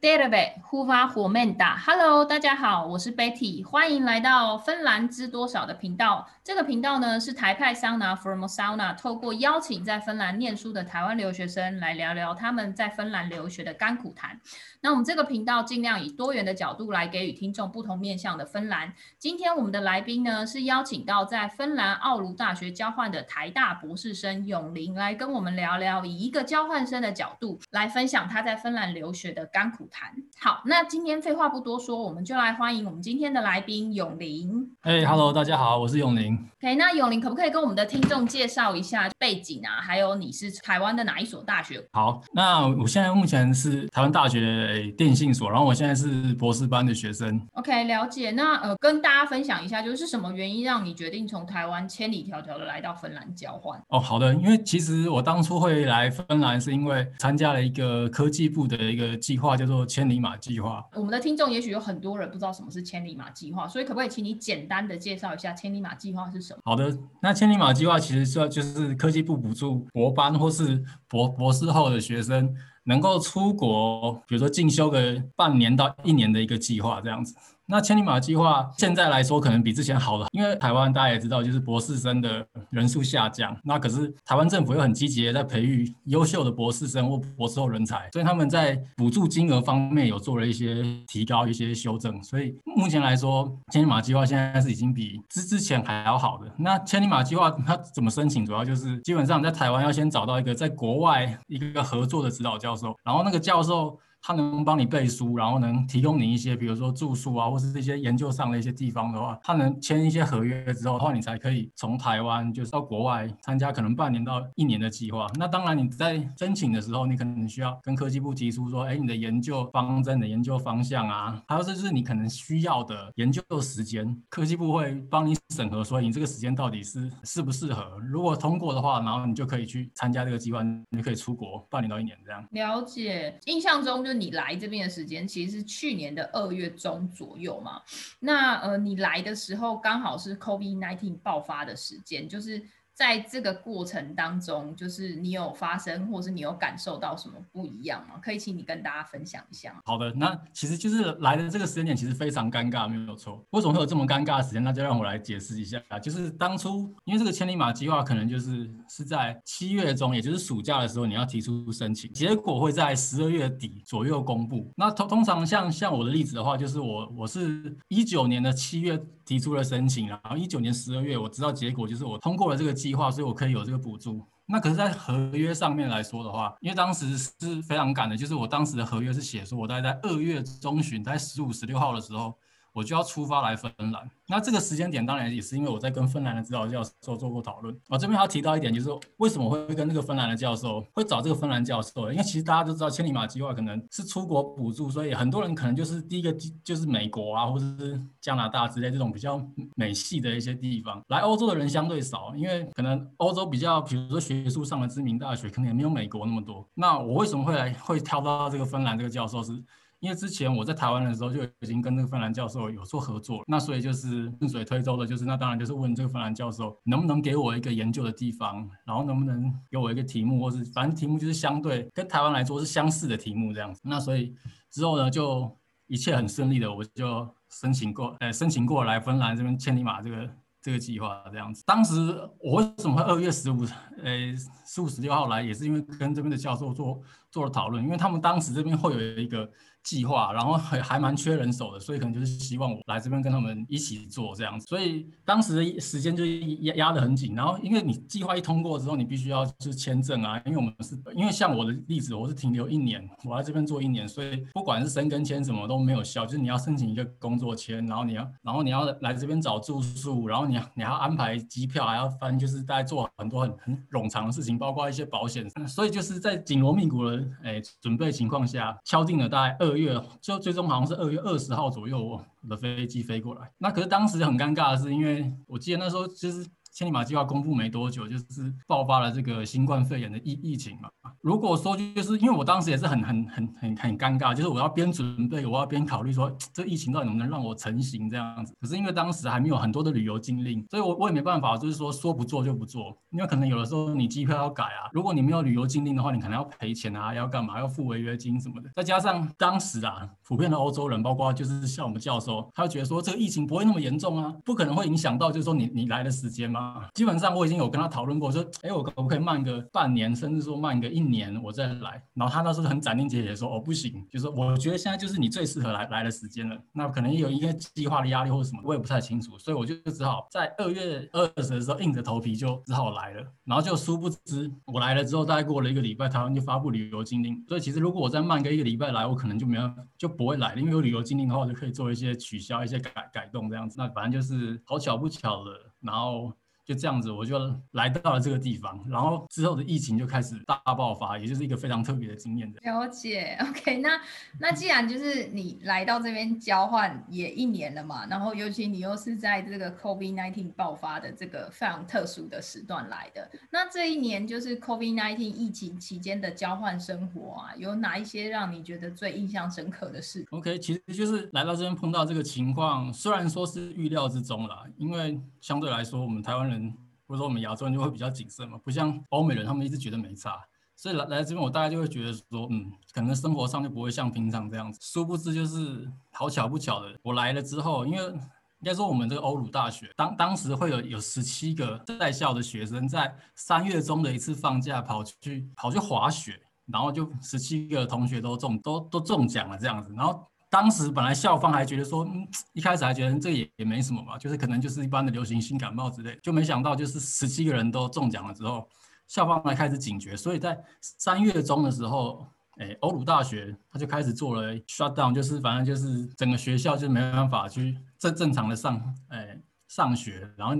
[0.00, 1.76] Terve, hyvää huomenta.
[1.86, 6.28] Hello，大家好，我是 Betty，欢迎来到芬兰知多少的频道。
[6.44, 14.38] 这个频道呢是台派桑拿 From sauna，透过邀请在芬兰念书的台湾留学生来聊聊他们在芬兰留学的甘苦谈。
[14.80, 18.92] 那我们这个频道尽量以多元的角度来给予听众不同面向的芬兰。
[19.18, 30.14] 今天我们的来宾呢是邀请到在芬兰奥卢大学交换的台大博士生永林来跟我们聊聊，以一个交换生的角度来分享他在芬兰留学的甘苦谈。
[30.38, 34.50] 好，那今天废话不多说，我们就来欢迎我们今天的来宾永林。
[34.82, 36.34] 哎，Hello，大家好，我是永林。
[36.60, 39.80] OK，那永林可不可以跟我们的听众介绍一下背景啊？
[39.80, 41.86] 还有你是台湾的哪一所大学？
[41.92, 47.40] 好，那我现在目前是台湾大学电信所，然后我现在是博士班的学生。
[47.52, 48.30] OK，了解。
[48.32, 53.80] 那呃，跟大家分享一下，就是什么原因让你决定从台湾千里迢迢的来到芬兰交换？
[53.88, 66.60] 哦，好的，因为其实我当初会来芬兰，是因为参加了一个科技部的一个计划，叫做千里马计划，我们的听众也许有很多人不知道什么是千里马计划，所以可不可以请你简单的介绍一下千里马计划是什么？
[66.64, 72.52] 好的，那千里马计划其实说就是科技部补助博班或是博博士后的学生
[72.88, 77.36] 能够出国，比如说进修个半年到一年的一个计划这样子。
[77.70, 83.54] 那千里马计划现在来说可能比之前好了，因为台湾大家也知道，就是博士生的人数下降。
[83.62, 92.22] 那可是台湾政府又很积极的在培育优秀的博士生或博士后人才，所以他们在补助金额方面有做了一些提高、一些修正。
[92.22, 96.50] 所以目前来说，千里马计划现在是已经比之之前还要好的。
[96.56, 98.46] 那千里马计划它怎么申请？
[98.46, 103.98] 主要就是基本上在台湾要先找到一个在国外一个合作的指导教然后那个教授。
[104.20, 115.26] 他能帮你背书，然后能提供你一些，比如说住宿啊，或是这些研究上的一些地方的话，他能签一些合约之后的话，你才可以从台湾就是到国外参加可能半年到一年的计划。
[115.38, 127.98] 那当然你在申请的时候，你可能需要跟科技部提出说，哎，你的研究方针、的研究方向啊，还有就是你可能需要的研究时间，科技部会帮你审核，说你这个时间到底是适不适合。
[128.00, 132.44] 如果通过的话，然后你就可以去参加这个计划，你就可以出国半年到一年这样。
[132.50, 134.07] 了解，印象中。
[134.08, 137.82] 就你来这边的时间，其实是去年的二月中左右嘛。
[138.20, 142.62] 那呃，你来的时候刚好是 COVID-19 爆发的时间，就是。
[142.98, 148.16] 在这个过程当中，就是你有发生，或是你有感受到什么不一样吗？
[148.20, 149.72] 可以请你跟大家分享一下。
[149.84, 153.40] 好的，那其实就是来的这个时间点其实非常尴尬，没有错。
[153.50, 154.64] 为什么会有这么尴尬的时间？
[154.64, 155.96] 那就让我来解释一下啊。
[155.96, 164.72] 就是当初因为这个千里马计划可能就是是在七月中，也就是暑假的时候你要提出申请，结果会在十二月底左右公布。
[164.74, 174.26] 那通通常像像我的例子的话，就是我我是一九年的七月提出了申请，然后一九年十二月我知道结果，就是我通过了这个计计划，所以我可以有这个补助。
[174.46, 182.34] 那可是，在合约上面来说的话，因为当时是非常赶的，就是我当时的合约是写说，我大概在二月中旬，在十五、十六号的时候。
[182.78, 187.76] 我就要出发来芬兰，那这个时间点当然也是因为我在跟芬兰的指导教授做过讨论。
[187.88, 192.12] 我这边还要提到一点，就是为什么会跟那个芬兰的教授会找这个芬兰教授？
[192.12, 199.44] 因为其实大家都知道千里马计划可能是出国补助，所以很多人可能就是第一个就是美国啊，或者是加拿大之类这种比较
[199.74, 201.02] 美系的一些地方。
[201.08, 206.64] 来欧洲的人相对少，因为可能欧洲比较，比如说学术上的知名大学可能也没有美国那么多。
[206.74, 209.60] 那我为什么会来会挑到这个芬兰这个教授是？
[210.00, 223.80] 因为之前我在台湾的时候就已经跟那个芬兰教授有做合作，那所以就是顺水推舟的，就是那当然就是问这个芬兰教授能不能给我一个研究的地方，然后能不能给我一个题目，或是反正题目就是相对跟台湾来说是相似的题目这样子。
[223.82, 224.32] 那所以
[224.70, 225.52] 之后呢，就
[225.88, 230.30] 一切很顺利的，我就申请过，呃，申请过来芬兰这边千里马这个
[230.62, 231.64] 这个计划这样子。
[231.66, 231.94] 当时
[232.38, 233.66] 我为什么会二月十五，
[234.00, 234.32] 呃，
[234.64, 239.50] 十五十六号来，也是因为跟这边的教授做做了讨论，因为他们当时这边会有一个。
[239.88, 247.34] 计划，然后还还蛮缺人手的，所以可能就是希望我来这边跟他们一起做这样子，所以当时的时间就压压得很紧。
[247.34, 269.77] 然后因为你计划一通过之后，你必须要就是签证啊，因为我们是因为像我的例子，我是停留一年，我来这边做一年，所以不管是申根签什么都没有效，就是你要申请一个工作签，然后你要然后你要来这边找住宿，然后你你还要安排机票，还要翻，就是大家做很多很很冗长的事情，包括一些保险，所以就是在紧锣密鼓的哎准备情况下，敲定了大概二。
[269.78, 273.50] 月就最终好像是二月二十号左右，我的飞机飞过来。
[273.58, 276.46] 那可是当时很尴尬的是，因为我记得那时候其实
[276.78, 280.88] 千里马计划公布没多久，就是爆发了这个新冠肺炎的疫疫情嘛。
[281.22, 288.54] 如果说就是因为我当时也是很很很很很尴尬，就是我要边准备，我要边考虑说这疫情到底能不能让我成型这样子。
[288.60, 292.96] 可是因为当时还没有很多的旅游禁令，所以我我也没办法，就是说说不做就不做。
[293.10, 298.70] 因为可能有的时候你机票要改啊，如果你没有旅游禁令的话，你可能要赔钱啊，要干嘛，要付违约金什么的。
[298.76, 306.67] 再加上当时啊，普遍的欧洲人，包括就是像我们教授，他就觉得说这个疫情不会那么严重啊，不可能会影响到就是说你你来的时间嘛。
[306.94, 312.02] 基本上我已经有跟他讨论过，说，哎，我可不可以慢个半年，甚至说慢个一年，我再来。
[312.14, 316.58] 然后他那时候很斩钉截铁说，哦，不行，就是我觉得现在就是你最适合来来的时间了。
[316.72, 323.26] 那可能有一个计划的压力或者什么，我也不太清楚，所以我就只好在二月二十的时候硬着头皮就只好来了。
[323.44, 327.42] 然后就殊不知我来了之后，大概过了一个礼拜，台湾就发布旅游禁令。
[327.48, 333.76] 所以其实如果我再慢个一个礼拜来，我可能就没有就不会来了，因为有旅游禁令的话，我就可以做一些取消、一些改改动这样子。
[333.78, 335.50] 那反正就是好巧不巧的，
[335.80, 336.32] 然后。
[336.68, 337.38] 就这样子，我就
[337.70, 342.60] 来到了这个地方，然后之后的疫情就开始大爆发，也就是一个非常特别的经验的。
[342.60, 343.98] 了解，OK，那
[344.38, 366.57] 那既然就是你来到这边交换也一年了嘛，然后尤其你又是在这个 COVID-19 爆发的这个非常特殊的时段来的，那这一年就是 COVID-19 疫情期间的交换生活啊，有哪一些让你觉得最印象深刻的事？OK，其实就是来到这边碰到这个情况，虽然说是预料之中啦，因为相对来说我们台湾人。
[367.06, 370.38] 或者说我们亚洲人就会比较谨慎嘛，不像欧美人，他们一直觉得没差，
[370.76, 374.78] 所以来来这边我大概就会觉得说，嗯，可能生活上就不会像平常这样子。
[374.82, 390.22] 殊不知就是好巧不巧的，我来了之后，因为应该说我们这个欧鲁大学当当时会有有十七个在校的学生在三月中的一次放假跑去跑去滑雪，然后就十七个同学都中都都中奖了这样子，然后。
[390.50, 398.66] 当时本来校方还觉得说，嗯，一开始还觉得这也也没什么吧，就是可能就是一般的流行性感冒之类，就没想到就是十七个人都中奖了之后，
[399.06, 410.54] 校方才开始警觉，所以在三月中的时候，哎，欧鲁大学他就开始做了 shutdown，就是反正就是整个学校就没办法去正正常的上，哎，上学，然后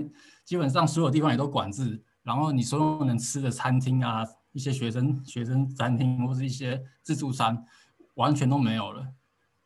[0.45, 7.65] 基本上所有地方也都管制，然后你所有能吃的餐厅啊，一些学生学生餐厅或是一些自助餐，
[8.13, 9.03] 完全都没有了。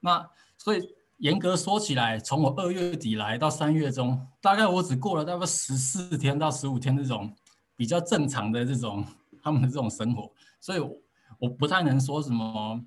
[0.06, 0.82] 那所以
[1.20, 7.34] 严格说起来，从我二月底来到三月中，大概我只过了大概十四天到十五天这种
[7.78, 9.06] 比较正常的这种
[9.42, 10.30] 他们的这种生活，
[10.60, 10.80] 所以
[11.40, 12.84] 我不太能说什么，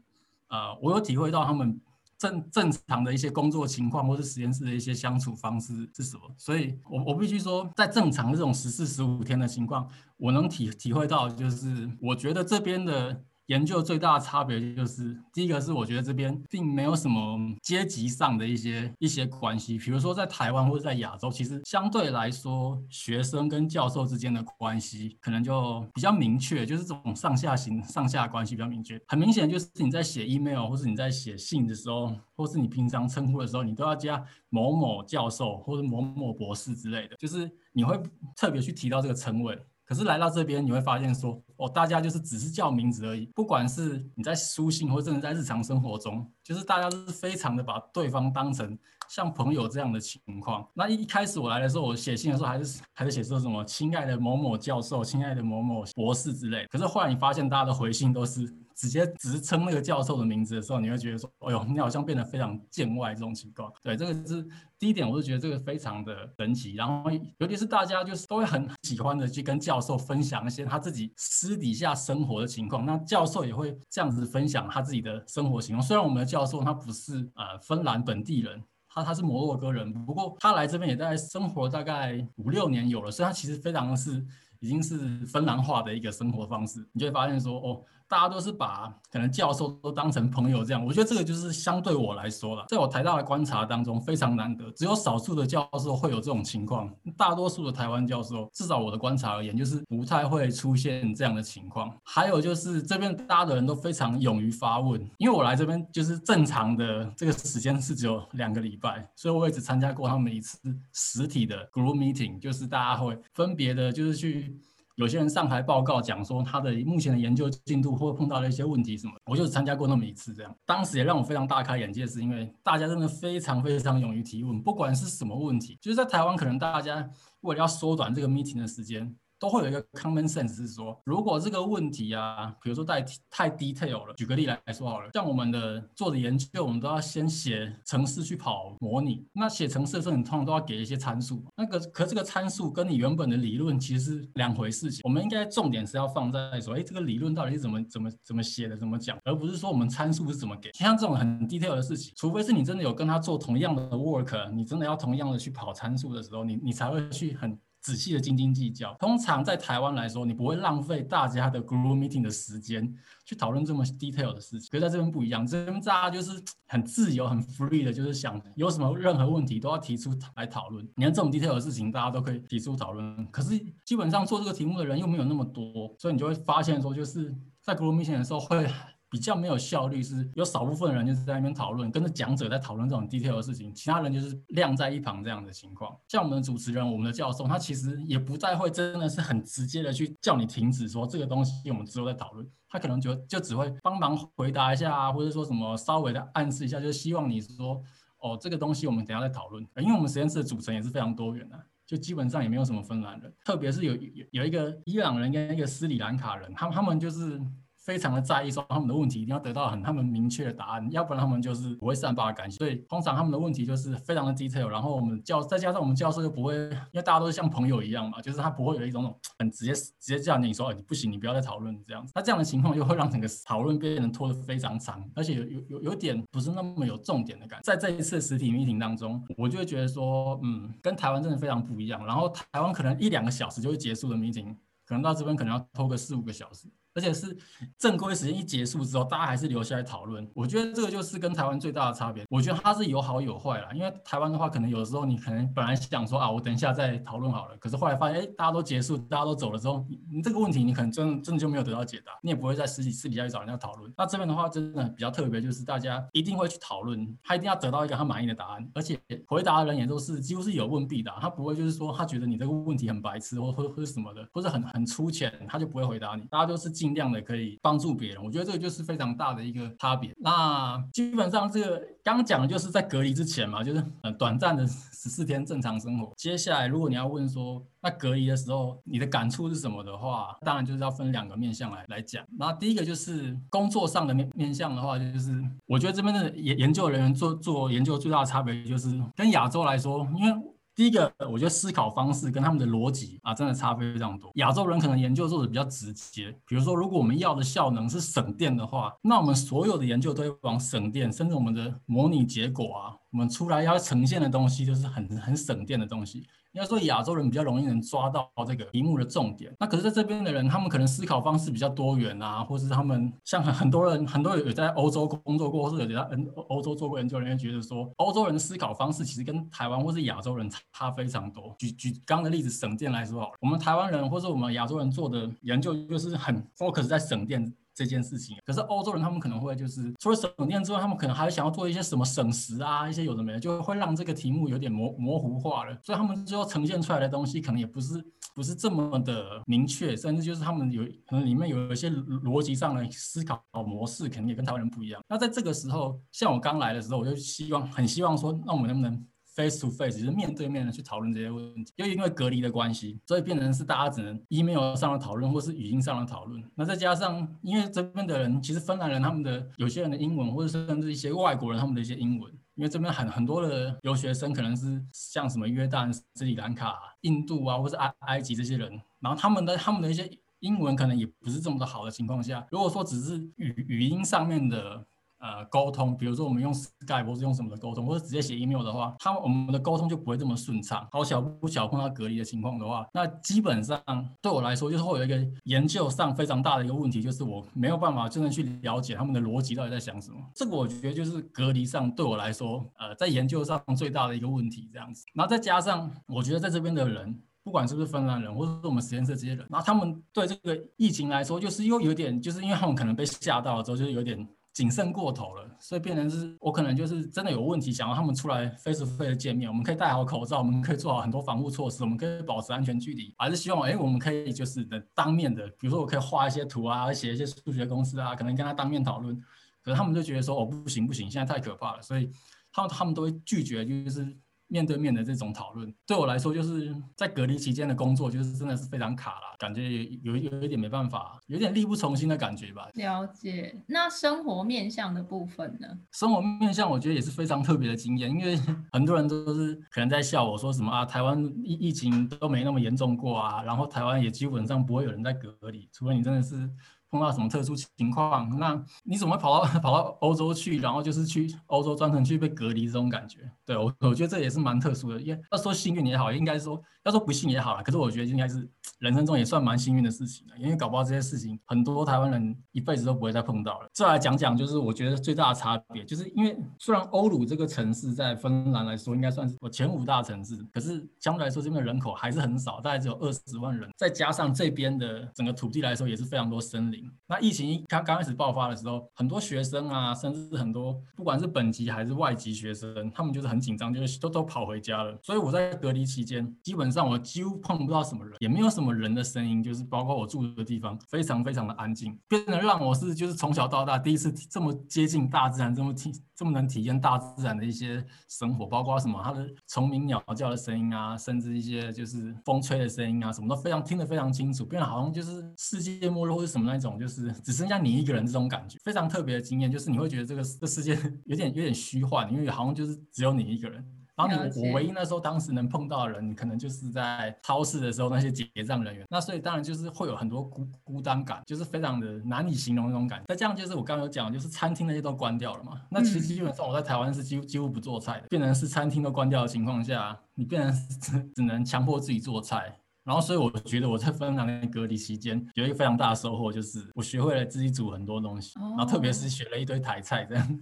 [0.49, 1.81] 呃，我有体会到他们
[2.19, 13.23] 正正常的一些工作情况或是实验室的一些相处方式是什么，所以我我必须说，在正常的这种十四十五天的情况，我能体体会到就是我觉得这边的。
[13.47, 29.01] 研究最大的差别就是，第一个是我觉得这边并没有什么阶级上的一些一些关系，比如说在台湾或者在亚洲，其实相对来说，学生跟教授之间的关系可能就比较明确，就是这种上下行上下关系比较明确。
[29.07, 37.97] 很明显就是你在写 email 或是你在写信的时候，或是你平常称呼的时候，你都要加某某教授或者某某博士之类的，就是你会
[38.35, 39.57] 特别去提到这个称谓。
[39.87, 43.27] 可是来到这边，你会发现说，哦，大家就是只是叫名字而已。
[43.27, 48.77] 不管是你在书信，或者是在日常生活中，就是大家都是非常的把对方当成
[49.09, 50.67] 像朋友这样的情况。
[50.75, 56.67] 那一一开始我来的时候，我写信的时候还是还是写说什么“亲爱的某某教授”“亲爱的某某博士”之类。
[56.71, 58.55] 可是后来你发现，大家的回信都是。
[58.77, 64.47] 直接直称那个教授的名字的时候，你会觉得说：“哎呦，你好像变得非常见外。”这种情况，对，这个是
[64.79, 66.75] 第一点，我是觉得这个非常的神奇。
[66.75, 72.85] 然后，尤其是大家就是都会很喜欢的去跟教授分享一些他自己私底下生活的情况。
[72.85, 75.83] 那教授也会这样子分享他自己的生活情况。
[75.83, 78.63] 虽然我们的教授他不是呃芬兰本地人，
[78.97, 84.25] 他他是摩洛哥人，不过他来这边也在生活大概五六年有了，所以他其实非常的是
[84.61, 86.87] 已经是芬兰化的一个生活方式。
[86.93, 87.83] 你就会发现说，哦。
[88.09, 101.93] 大家都是把可能教授都当成朋友这样，我觉得这个就是相对我来说了，在我台大的观察当中非常难得，只有少数的教授会有这种情况，大多数的台湾教授，至少我的观察而言，就是不太会出现这样的情况。
[102.05, 110.61] 还有就是这边大家的人都非常勇于发问，因为我来这边就是正常的这个时间是只有两个礼拜，所以我也只参加过他们一次
[110.93, 114.56] 实体的 group meeting，就是大家会分别的，就是去。
[114.97, 127.09] 有些人上台报告讲说他的目前的研究进度或碰到了一些问题什么，我就参加过那么一次这样，当时也让我非常大开眼界，是因为大家真的非常非常勇于提问，不管是什么问题，就是在台湾可能大家
[127.43, 139.27] 为了要缩短这个 meeting 的时间，都会有一个 common sense 是说，如果这个问题啊，比如说太太 detail 了，举个例来说好了，像我们的做的研究，我们都要先写程式去跑模拟。
[139.33, 141.45] 那写程式的时候，你通常都要给一些参数。
[141.57, 145.01] 那个可这个参数跟你原本的理论其实是两回事情。
[145.05, 150.71] 我们应该重点是要放在说，哎，这个理论到底是怎么怎么怎么写的，怎么讲，而不是说我们参数是怎么给。
[150.73, 157.59] 像这种很 detail 的事情，除非是你真的有跟他做同样的 work，你真的要同样的去跑参数的时候，你你才会去很。
[157.87, 162.93] 仔细的斤斤计较，通常在台湾来说，你不会浪费大家的 group meeting 的时间
[163.25, 164.69] 去讨论这么 detail 的事情。
[164.73, 170.85] 可是在这边不一样，这边大家就是很自由、很 free 的，就是想有什么任何问题都要提出来讨论。
[170.97, 173.25] 你看这种 detail 的事情，大家都可以提出讨论。
[173.31, 178.69] 可是基本上做这个题目的人又没有那么多，所以你就会发现说，就是在 group meeting 的时候会。
[179.09, 185.97] 比较没有效率，是有少部分人就是在那边讨论，跟着讲者在讨论这种 detail 的事情，其他人就是晾在一旁这样的情况。
[186.09, 192.47] 像我们的主持人，我们的教授，他其实也不再会真的是很直接的去叫你停止说这个东西，我们之后再讨论。
[192.69, 197.81] 他可能就就只会帮忙回答一下，或者说什么稍微的暗示一下，就是希望你说
[198.19, 199.65] 哦，这个东西我们等下再讨论。
[199.77, 207.41] 因为我们实验室的组成也是非常多元的，就基本上也没有什么芬兰人，特别是有有有一个伊朗人跟一个斯里兰卡人，他们他们就是。
[207.87, 212.59] 非常的在意说他们的问题一定要得到很他们明确的答案，要不然他们就是不会善罢甘休。
[212.59, 222.13] 所以通常他们的问题就是非常的 detail，然后我们教再加上我们教授又不会，因为大家都是像朋友一样嘛，就是他不会有一种很直接直接叫你说，你不行，你不要再讨论这样子。
[222.17, 227.63] 那这样的情况又会让整个讨论变成拖得非常长，而且有有有有点不是那么有重点的感觉。
[227.63, 232.05] 在这一次实体 meeting 当中，我就会觉得说，嗯，跟台湾真的非常不一样。
[232.05, 236.67] 然后台湾可能一两个小时就会结束的 meeting，可能到这边可能要拖个四五个小时。
[236.97, 237.37] 而且是
[237.79, 240.27] 正规时间一结束之后，大家还是留下来讨论。
[240.35, 242.25] 我觉得这个就是跟台湾最大的差别。
[242.31, 243.69] 我觉得它是有好有坏啦。
[243.75, 247.57] 因为台湾的话，可能有的时候你可能本来想说啊，我等一下再讨论好了。
[247.59, 253.93] 可是后来发现，哎，大家都结束，大家都走了之后，你这个问题你可能真真的就没有得到解答，你也不会在私底私底下去找人家讨论。
[253.97, 266.23] 那这边的话，真的比较特别，就是大家一定会去讨论，他一定要得到一个他满意的答案，而且回答的人也都是几乎是有问必答，他不会就是说他觉得你这个问题很白痴或或或什么的，或者很很粗浅，他就不会回答你。
[266.31, 267.59] 大家都是尽尽量的可以。
[267.63, 270.13] 帮助别人，我觉得这个就是非常大的一个差别。
[270.19, 276.13] 那基本上这个刚刚讲的就是在隔离之前嘛，就是呃短暂的十四天正常生活。
[276.17, 282.25] 接下来如果你要问说，那隔离的时候你的感触是什么的话，当然就是要分两个面向来来讲。
[282.39, 290.37] 那第一个就是工作上的面面向的话，就是我觉得这边的研研究人员做做研究最大的差别就是跟亚洲来说，因为。
[290.77, 294.31] 第一个，我觉得思考方式跟他们的逻辑啊，真的差非常多。
[294.35, 306.27] 亚洲人可能研究做的比较直接，比如说，如果我们要的效能是省电的话，那我们所有的研究都会往省电，甚至我们的模拟结果啊，我们出来要呈现的东西就是很很省电的东西。
[306.57, 316.01] 应该说亚洲人比较容易能抓到这个题目的重点，那可是在这边的人，他们可能思考方式比较多元啊，或是他们像很很多人，很多人有在欧洲工作过，或是有在
[316.35, 321.55] 欧欧洲做过研究人员觉得说，欧洲人的思考方式其实跟台湾或是亚洲人差非常多。
[321.59, 327.53] 举举刚刚的例子，省电来说好了，我们台湾人或是我们亚洲人做的研究就是很 focus 在省电。
[327.77, 335.79] 这件事情，可是欧洲人他们可能会就是除了省电之外，他们可能还想要做一些什么省时啊，一些有的没的，就会让这个题目有点模模糊化了。
[335.85, 338.03] 所以他们最后呈现出来的东西可能也不是
[338.35, 345.03] 不是这么的明确，甚至就是他们有可能里面有一些逻辑上的思考模式，可能也跟台湾人不一样。
[345.07, 356.43] 那在这个时候，像我刚来的时候，我就希望很希望说，那我们能不能？face to face 就是面对面的去讨论这些问题，又因为隔离的关系，所以变成是大家只能 email 上的讨论，或是语音上的讨论。
[356.55, 374.87] 那再加上，因为这边的人其实芬兰人他们的有些人的英文，或者甚至一些外国人他们的一些英文，因为这边很很多的留学生可能是像什么约旦、斯里兰卡、印度啊，或是埃埃及这些人，然后他们的他们的一些英文可能也不是这么的好的情况下，如果说只是语语音上面的。
[375.19, 380.87] 呃，沟通，比如说我们用 Skype 或是用什么的沟通，或者直接写 email 的话，他们我们的沟通就不会这么顺畅。
[380.93, 383.81] 好巧不巧碰到隔离的情况的话，那基本上
[384.21, 390.19] 对我来说，就是会有一个研究上非常大的一个问题，就是我没有办法真正去了解他们的逻辑到底在想什么。
[390.35, 395.03] 这个我觉得就是隔离上对我来说，呃，在研究上最大的一个问题这样子。
[395.15, 404.29] 然后再加上，我觉得在这边的人，不管是不是芬兰人，或者是我们实验室这些人，然后他们对这个疫情来说，就是又有点，就是因为他们可能被吓到了之后，就是有点。
[404.57, 419.15] 谨慎过头了，所以变成是我可能就是真的有问题，想要他们出来 face to face 见面，我们可以戴好口罩，我们可以做好很多防护措施，我们可以保持安全距离，还是希望哎，我们可以就是能当面的，比如说我可以画一些图啊，写一些数学公式啊，可能跟他当面讨论，
[419.63, 422.11] 可是他们就觉得说哦不行不行，现在太可怕了，所以
[422.51, 424.17] 他们他们都会拒绝，就是
[424.49, 425.73] 面对面的这种讨论。
[425.87, 432.69] 对我来说，就是在隔离期间的工作，就是真的是非常卡了，感觉有有一点没办法，有点力不从心的感觉吧。
[432.75, 433.63] 了解。
[433.67, 435.69] 那生活面向的部分呢？
[435.93, 438.37] 生活面向，我觉得也是非常特别的经验，因为
[438.73, 446.51] 很多人都是可能在笑我说什么啊，台湾疫疫情都没那么严重过啊，然后台湾也基本上不会有人在隔离，除非你真的是。
[446.97, 453.31] 碰到什么特殊情况，那你怎么会跑到 跑到欧洲去，然后就是去欧洲专程去被隔离这种感觉？
[453.45, 455.01] 对我，我觉得这也是蛮特殊的。
[455.01, 457.63] 因为要说幸运也好，应该说要说不幸也好了。
[457.63, 463.69] 可是我觉得应该是人生中也算蛮幸运的事情了，因为搞不好这些事情很多台湾人一辈子都不会再碰到了。
[463.75, 476.89] 再来讲讲，就是我觉得最大的差别，就是因为虽然欧鲁这个城市在芬兰来说应该算是我前五大城市，可是相对来说这边的人口还是很少，大概只有二十万人，再加上这边的整个土地来说也是非常多森林。
[477.09, 484.97] 那疫情刚刚开始爆发的时候，很多学生啊，甚至很多不管是本籍还是外籍学生，他们就是很紧张，就是都都跑回家了。
[485.03, 513.65] 所以我在隔离期间，基本上我几乎碰不到什么人，也没有什么人的声音，就是包括我住的地方，非常非常的安静，变得让我是就是从小到大第一次这么接近大自然，这么体这么能体验大自然的一些生活，包括什么它的虫鸣鸟叫的声音啊，甚至一些就是风吹的声音啊，什么都非常听得非常清楚，变得好像就是世界末日或者什么那种，就是只剩下你一个人这种感觉，非常特别的经验，就是你会觉得这个这世界 有点有点虚幻，因为好像就是只有你一个人。
[513.97, 518.85] 然后你我唯一那时候当时能碰到的人，可能就是在超市的时候那些结账人员。
[518.91, 523.05] 那所以当然就是会有很多孤孤单感，就是非常的难以形容那种感觉。
[523.09, 525.61] 那这样就是我刚刚有讲，就是餐厅那些都关掉了嘛。
[525.71, 532.55] 那其实基本上我在台湾是几乎几乎不做菜的，变成是餐厅都关掉的情况下，你变成只只能强迫自己做菜。
[532.85, 540.41] 然后，所以我觉得我在芬兰的隔离期间有一个非常大的收获，就是我学会了自己煮很多东西，然后特别是学了一堆台菜这样。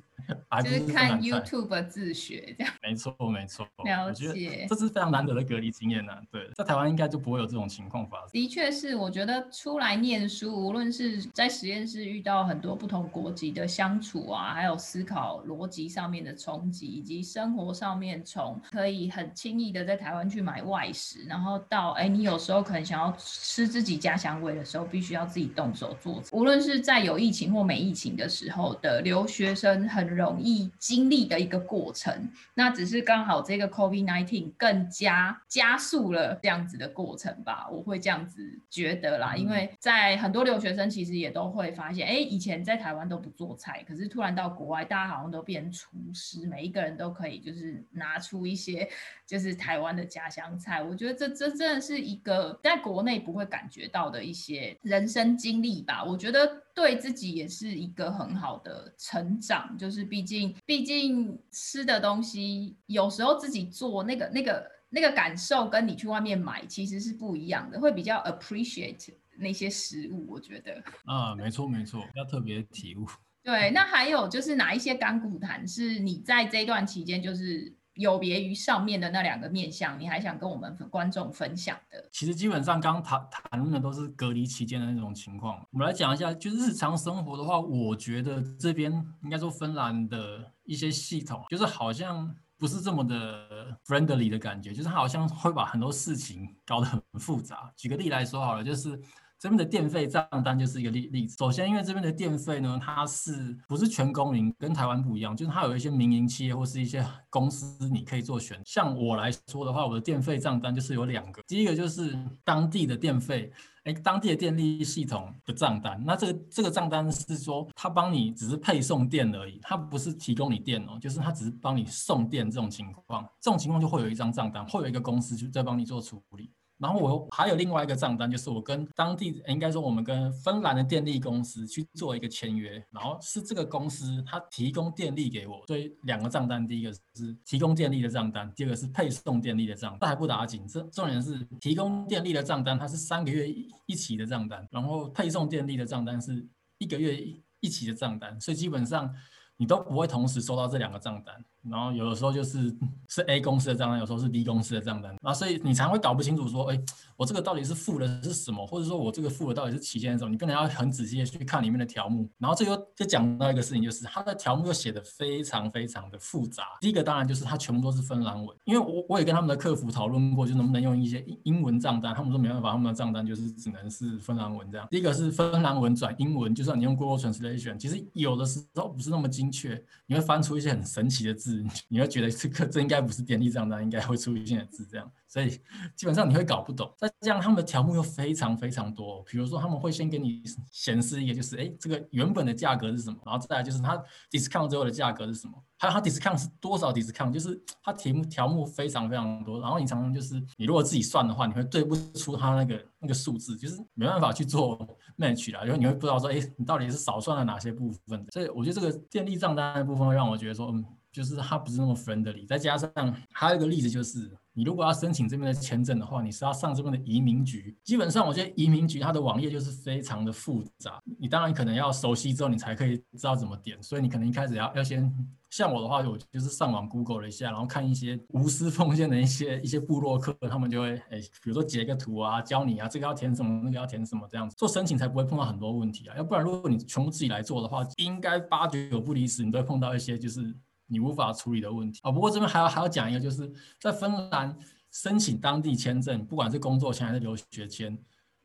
[0.63, 6.23] 就是看 YouTube 自学这样， 没错没错，了解，这是非常难得的隔离经验呢、啊。
[6.31, 8.29] 对，在台湾应该就不会有这种情况发生。
[8.31, 26.23] 的确是，我觉得出来念书，无论是在实验室遇到很多不同国籍的相处啊，还有思考逻辑上面的冲击，以及生活上面从可以很轻易的在台湾去买外食，然后到哎，你有时候可能想要吃自己家乡味的时候，必须要自己动手做。
[26.33, 30.14] 无论是在有疫情或没疫情的时候的留学生很。
[30.15, 39.35] 容易经历的一个过程，那只是刚好这个 COVID-19 更加加速了这样子的过程吧，我会这样子觉得啦。
[39.35, 48.89] 因为在很多留学生其实也都会发现，哎，以前在台湾都不做菜，可是突然到国外，大家好像都变厨师，每一个人都可以就是拿出一些
[49.27, 50.83] 就是台湾的家乡菜。
[50.83, 56.05] 我觉得这这真的是一个在国内不会感觉到的一些人生经历吧。
[56.05, 56.63] 我觉得。
[56.75, 70.27] 对自己也是一个很好的成长，就是毕竟，毕竟吃的东西有时候自己做那个、那个、那个感受，跟你去外面买其实是不一样的，会比较 appreciate 那些食物。
[70.29, 73.07] 我觉得啊，没错没错，要特别体悟。
[73.43, 77.73] 对，那还有就是哪一些干股谈是你在这段期间就是。
[77.95, 82.09] 有别于上面的那两个面向，你还想跟我们观众分享的？
[82.11, 85.65] 其实基本上刚谈谈论的都是隔离期间的那种情况。
[85.71, 97.73] 我们来讲一下，就日常生活的话，我觉得这边应该说芬兰的一些系统，就是好像不是这么的 friendly 的感觉，就是它好像会把很多事情搞得很复杂。
[97.77, 99.01] 举个例来说好了，就是。
[99.45, 101.37] 这边的电费账单就是一个例例子。
[101.39, 108.59] 首先，因为这边的电费呢，它是不是全公民，跟台湾不一样，就是它有一些民营企业或是一些公司，你可以做选。
[108.65, 113.53] 像我来说的话，我的电费账单就是有两个，第一个就是当地的电费，
[113.83, 116.03] 哎，当地的电力系统的账单。
[116.07, 126.51] 那这个这个账单是说，它帮你只是配送电而已，它不是提供你电哦，就是它只是帮你送电这种情况，这种情况就会有一张账单，会有一个公司就在帮你做处理。
[126.79, 140.01] 然后我还有另外一个账单，就是我跟当地，应该说我们跟芬兰的电力公司去做一个签约，然后是这个公司它提供电力给我，所以两个账单，第一个是提供电力的账单，第二个是配送电力的账单。
[140.01, 143.49] 这还不打紧，这重点是提供电力的账单，它是三个月
[143.87, 146.47] 一起的账单，然后配送电力的账单是
[146.79, 147.19] 一个月
[147.61, 149.15] 一起的账单，所以基本上
[149.57, 151.35] 你都不会同时收到这两个账单。
[151.71, 152.75] 然后有的时候就是
[153.09, 156.81] 是 A 公司的账单，有时候是 B 公司的账单，然后所以你常会搞不清楚说，哎，
[157.17, 162.29] 我这个到底是付的是什么，或者说我这个付的到底是期间的什么，你变得要很仔细的去看里面的条目。
[162.39, 166.65] 然后这又就讲到一个事情，就是它的条目又写的非常非常的复杂。
[166.81, 174.87] 第一个当然就是它全部都是芬兰文，因为我我也跟他们的客服讨论过，就能不能用一些英英文账单，他们说没办法，他们的账单就是只能是芬兰文这样。
[174.91, 181.54] 第一个是芬兰文转英文，就算你用 Google Translation，其实有的时候不是那么精确，你会翻出一些很神奇的字。
[181.89, 185.51] 你会觉得这个这应该不是电力账单应该会出现的字这样，所以
[185.95, 186.93] 基本上你会搞不懂。
[186.97, 204.79] 再这样，他们的条目又非常非常多，比如说他们会先给你显示一个，就是哎，这个原本的价格是什么，然后再来就是它 discount 之后的价格是什么，还有它 discount 是多少 discount，就是它题目条目非常非常多，然后你常常就是你如果自己算的话，你会对不出它那个那个数字，就是没办法去做
[205.19, 208.27] match 了，因为你会不知道说，哎，你到底是少算了哪些部分。
[208.31, 210.85] 所以我觉得这个电力账单的部分会让我觉得说，嗯。
[211.15, 212.91] 就是它不是那么 friendly，再加上
[213.31, 217.77] 还有一个例子就是，你如果要申请这边的签证的话，你是要上这边的移民局。
[217.85, 223.81] 基本上，我觉得移民局它的网页就是非常的复杂，你当然可能要熟悉之后，你才可以知道怎么点。
[223.81, 225.09] 所以你可能一开始要要先，
[225.51, 236.17] 像我的话，我就是上网 Google 了一下，然后看一些无私奉献的一些一些部落客，他们就会哎，比如说截个图啊，教你啊，这个要填什么，那个要填什么，这样子做申请才不会碰到很多问题啊。
[236.17, 240.55] 要不然，如果你全部自己来做的话，应该八九不离十，你都会碰到一些就是。
[240.87, 242.13] 你无法处理的问题啊、哦！
[242.13, 244.57] 不过这边还要还要讲一个，就是在芬兰
[244.91, 247.99] 申请当地签证，不管是工作签还是留学签，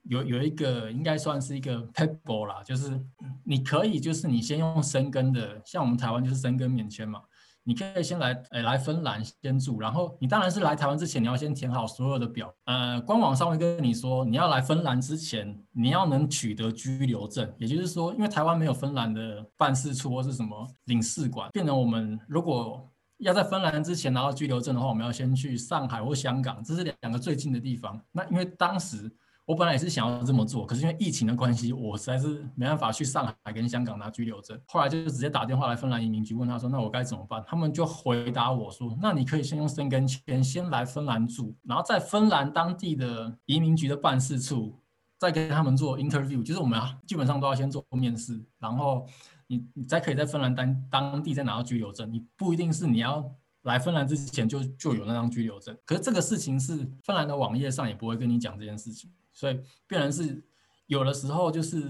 [0.03, 2.99] 有有一个应该算是一个 paper 啦，就是
[3.43, 7.21] 你可以就是你先用生根的，像我们台湾就是生根免签嘛。
[7.69, 12.51] 你可以先来，诶，来芬兰先住，然后你当然是来台湾之前，你要先填好所有的表。
[12.65, 28.01] 呃，官网上会跟你说，你要来芬兰之前，你要能取得居留证，也就是说，因为台湾没有芬兰的办事处或是什么领事馆，变成我们如果要在芬兰之前拿到居留证的话，我们要先去上海或香港，这是两个最近的地方。
[28.11, 29.15] 那因为当时。
[29.49, 34.55] 我本来也是想要这么做，可是因为疫情的关系，我实在是没办法去上海跟香港拿居留证。
[34.67, 44.79] 后来就直接打电话来芬兰移民局问他说：“那我该怎么办？”他们就回答我说：“那你可以先用申根签先来芬兰住，然后在芬兰当地的移民局的办事处
[45.17, 49.03] 再跟他们做 interview，就是我们基本上都要先做面试，然后
[49.47, 52.07] 你你再可以在芬兰当当地再拿到居留证。
[52.13, 53.27] 你不一定是你要
[53.63, 60.43] 来芬兰之前就就有那张居留证，可是这个事情是芬兰的网页上也不会跟你讲这件事情。”所以，变成是
[60.87, 61.81] 有的时候就是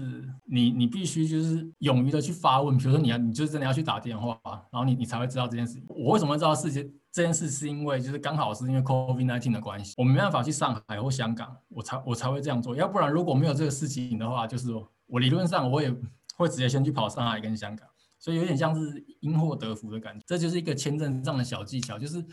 [0.44, 2.76] 你，你必须就是勇于的去发问。
[2.78, 5.84] 比如说，你要，你就是真的要去打电话，然后你，你才会知道这件事情。
[5.88, 12.76] 我为什么知道事情这件事，是因为就是刚好是因为 COVID-19 的关系，我没办法去上海或香港，我才我才会这样做。
[12.76, 14.68] 要不然，如果没有这个事情的话，就是
[15.06, 15.92] 我理论上我也
[16.36, 17.88] 会直接先去跑上海跟香港。
[18.20, 20.22] 所以有点像是因祸得福的感觉。
[20.24, 22.24] 这就是一个签证上的小技巧，就是。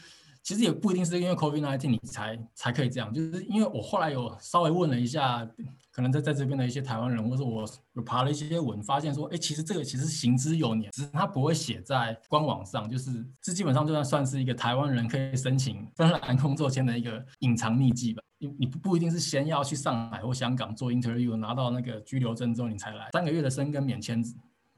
[0.48, 5.46] 其实也不一定是因为 COVID-19 你才才可以这样，就是因为我后来有稍微问了一下，
[5.92, 18.24] 可能在在这边的一些台湾人，或者我有爬了一些文，发现说，哎，其实这个其实行之有年，只是他不会写在官网上，就是这基本上就算算是一个台湾人可以申请芬兰工作签的一个隐藏秘籍吧。
[18.38, 24.24] 你你不不一定是先要去上海或香港做 interview，拿到那个居留证之后你才来，三个月的申根免签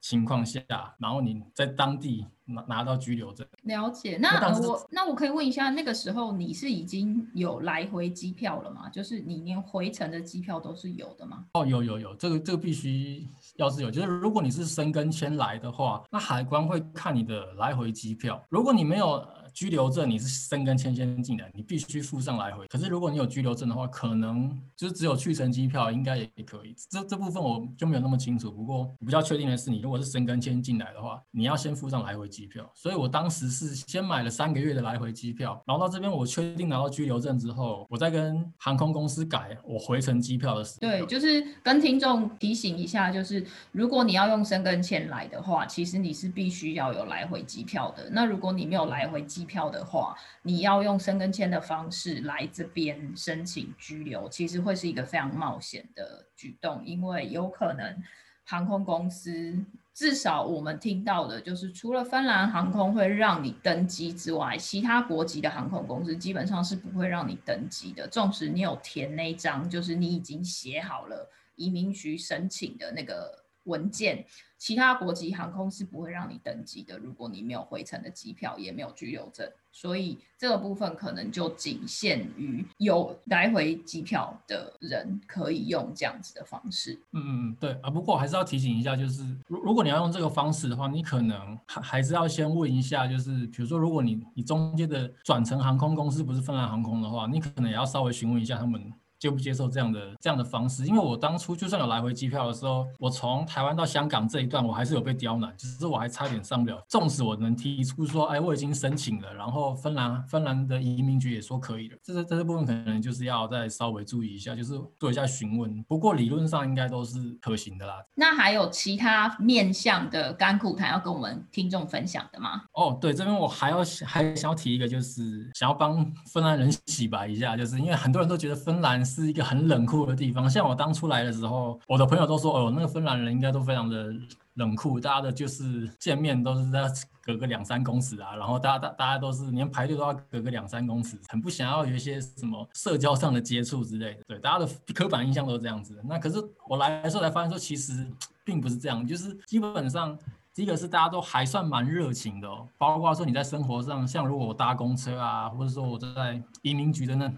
[0.01, 0.60] 情况下，
[0.97, 3.47] 然后你在当地拿拿到居留证。
[3.63, 8.89] 了解，那我那我可以问一下，那个时候你是已经有来回机票了吗？
[8.89, 11.45] 就是你连回程的机票都是有的吗？
[11.53, 18.41] 哦，有有有，这个这个必须要是有，就是如果你是申根签来的话，那海关会看你的来回机票。
[18.49, 19.25] 如果你没有。
[19.51, 22.67] 居留证你是申根签先进来，你必须附上来回。
[22.67, 26.73] 可是如果你有居留证的话，可能就是只有去程机票，应该也也可以。
[26.88, 28.51] 这这部分我就没有那么清楚。
[28.51, 32.71] 不过比较确定的是，你如果是申根签进来的话，你要先附上来回机票。
[32.75, 40.80] 所以我当时是先买了三个月的来回机票，然后到这边我确定拿到居留证之后，我再跟航空公司改我回程机票的时候。
[40.82, 48.08] 对，就是跟听众提醒一下，就是如果你要用申根签来的话，其实你是必须要有来回机票的。
[48.12, 57.95] 那如果你没有来回机票，机票的话，你要用申根签的方式来这边申请居留，其实会是一个非常冒险的举动，因为有可能
[58.43, 59.58] 航空公司，
[59.99, 68.07] 至少我们听到的就是，除了芬兰航空会让你登机之外，其他国籍的航空公司基本上是不会让你登机的。
[68.07, 74.25] 纵使你有填那张，就是你已经写好了移民局申请的那个文件。
[74.60, 87.00] 其他国籍航空是不会让你登机的，如果你没有回程的机票，也没有居留证，所以这个部分可能就仅限于有来回机票的人可以用这样子的方式。
[87.13, 98.91] 嗯嗯，对啊，不过还是要提醒一下，就是如如果你要用这个方式的话，你可能还还是要先问一下，就是比如说，如果你你中间的转乘航空公司不是芬兰航空的话，你可能也要稍微询问一下他们。
[99.19, 100.86] 接不接受这样的这样的方式。
[100.86, 106.82] 因为我当初就算有来回机票的时候，我从台湾到香港这一段，我还是有被刁难，只是我还差点上不了。
[106.88, 115.84] 纵使我能提出说，哎，我已经申请了，然后芬兰芬兰的移民局也说可以了，这这这部分可能就是要再稍微注意一下，就是做一下询问。
[115.84, 118.03] 不过理论上应该都是可行的啦。
[118.15, 122.63] 那还有其他面向的甘苦谈要跟我们听众分享的吗？
[122.73, 130.50] 哦，对，这边我还要还想要提一个，就是想要帮芬兰人洗白一下，就是因为很多人都觉得芬兰是一个很冷酷的地方。
[130.50, 134.13] 像我当初来的时候，我的朋友都说，哦，那个芬兰人应该都非常的
[134.56, 136.88] 冷酷，大家的就是见面都是在
[137.22, 144.19] 隔个两三公尺啊，然后大家大大家都是连排队都要隔个两三公尺，很不想要有一些什么社交上的接触之类的。
[144.28, 146.00] 对，大家的刻板印象都是这样子。
[146.06, 148.08] 那可是我来的时候才发现说，其实
[148.43, 150.17] 并不是这样，就是基本上。
[150.52, 157.32] 第一个是大家都还算蛮热情的哦，包括说你在生活上，像如果我搭公车啊，或者说我在移民局的那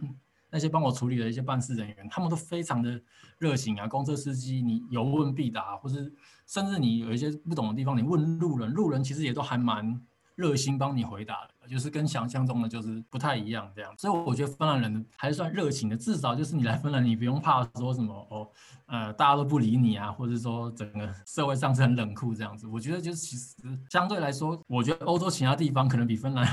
[0.52, 3.02] 那些帮我处理的一些办事人员，他们都非常的
[3.40, 3.88] 热情啊。
[3.88, 6.14] 公车司机你有问必答，或是
[6.46, 10.00] 甚至你有一些不懂的地方，你问路人，路人其实也都还蛮
[10.36, 11.52] 热心帮你回答的。
[11.70, 18.46] 就是跟想象中的就是不太一样这样，所以我觉得芬兰人还算热情的，至少就是你来芬兰，你不用怕说什么哦，
[18.88, 22.68] 呃，大家都不理你啊，或者说整个社会上是很冷酷这样子。
[22.68, 23.56] 我觉得就是其实
[23.90, 26.46] 相对来说，我觉得欧洲其他地方可能比芬兰